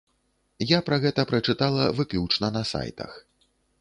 [0.69, 3.11] Я пра гэта прачытала выключна на сайтах.